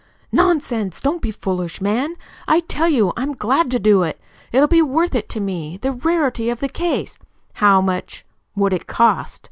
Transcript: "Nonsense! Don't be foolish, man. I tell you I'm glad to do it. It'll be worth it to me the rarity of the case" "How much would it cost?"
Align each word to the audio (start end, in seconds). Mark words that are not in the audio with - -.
"Nonsense! 0.31 0.99
Don't 0.99 1.21
be 1.21 1.29
foolish, 1.29 1.79
man. 1.79 2.15
I 2.47 2.61
tell 2.61 2.87
you 2.89 3.13
I'm 3.15 3.35
glad 3.35 3.69
to 3.69 3.77
do 3.77 4.01
it. 4.01 4.19
It'll 4.51 4.67
be 4.67 4.81
worth 4.81 5.13
it 5.13 5.29
to 5.29 5.39
me 5.39 5.77
the 5.79 5.91
rarity 5.91 6.49
of 6.49 6.59
the 6.59 6.69
case" 6.69 7.19
"How 7.63 7.81
much 7.81 8.25
would 8.55 8.73
it 8.73 8.87
cost?" 8.87 9.39